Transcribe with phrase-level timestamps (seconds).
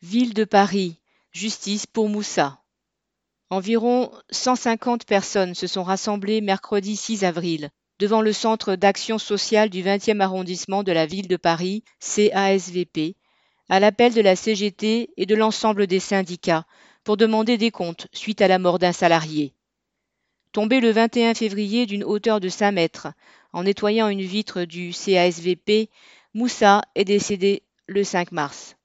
[0.00, 1.00] Ville de Paris,
[1.32, 2.62] justice pour Moussa.
[3.50, 9.82] Environ 150 personnes se sont rassemblées mercredi 6 avril devant le Centre d'action sociale du
[9.82, 13.16] 20e arrondissement de la ville de Paris, CASVP,
[13.68, 16.64] à l'appel de la CGT et de l'ensemble des syndicats
[17.02, 19.52] pour demander des comptes suite à la mort d'un salarié.
[20.52, 23.08] Tombé le 21 février d'une hauteur de 5 mètres
[23.52, 25.90] en nettoyant une vitre du CASVP,
[26.34, 28.77] Moussa est décédé le 5 mars.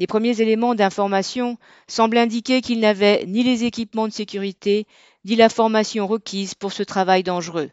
[0.00, 4.86] Les premiers éléments d'information semblent indiquer qu'il n'avait ni les équipements de sécurité
[5.26, 7.70] ni la formation requise pour ce travail dangereux.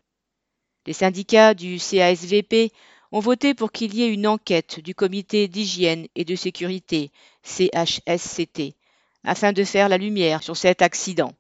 [0.86, 2.74] Les syndicats du CASVP
[3.14, 7.12] ont voté pour qu'il y ait une enquête du comité d'hygiène et de sécurité
[7.44, 8.76] CHSCT
[9.24, 11.32] afin de faire la lumière sur cet accident.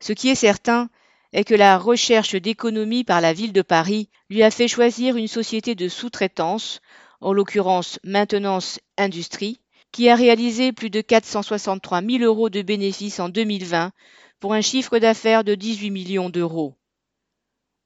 [0.00, 0.90] Ce qui est certain
[1.32, 5.28] est que la recherche d'économie par la ville de Paris lui a fait choisir une
[5.28, 6.80] société de sous-traitance,
[7.20, 9.60] en l'occurrence Maintenance Industrie,
[9.92, 13.92] qui a réalisé plus de 463 000 euros de bénéfices en 2020
[14.40, 16.74] pour un chiffre d'affaires de 18 millions d'euros.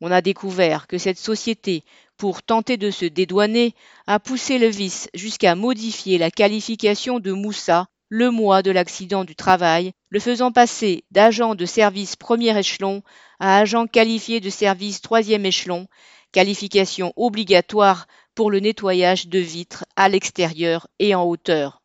[0.01, 1.85] On a découvert que cette société,
[2.17, 3.75] pour tenter de se dédouaner,
[4.07, 9.37] a poussé le vice jusqu'à modifier la qualification de Moussa le mois de l'accident du
[9.37, 13.03] travail, le faisant passer d'agent de service premier échelon
[13.39, 15.87] à agent qualifié de service troisième échelon,
[16.33, 21.80] qualification obligatoire pour le nettoyage de vitres à l'extérieur et en hauteur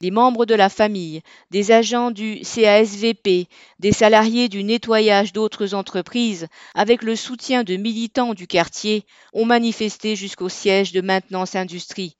[0.00, 3.48] des membres de la famille, des agents du CASVP,
[3.78, 10.16] des salariés du nettoyage d'autres entreprises, avec le soutien de militants du quartier, ont manifesté
[10.16, 12.16] jusqu'au siège de Maintenance Industrie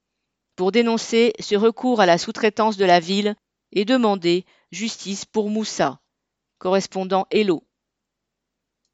[0.56, 3.34] pour dénoncer ce recours à la sous-traitance de la ville
[3.72, 6.00] et demander justice pour Moussa.
[6.58, 7.64] Correspondant Hello.